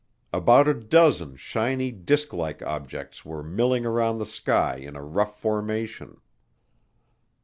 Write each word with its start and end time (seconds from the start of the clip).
About 0.33 0.67
a 0.67 0.73
dozen 0.73 1.35
shiny 1.35 1.91
disklike 1.91 2.63
objects 2.63 3.23
were 3.23 3.43
"milling 3.43 3.85
around 3.85 4.17
the 4.17 4.25
sky 4.25 4.77
in 4.77 4.95
a 4.95 5.03
rough 5.03 5.39
formation." 5.39 6.19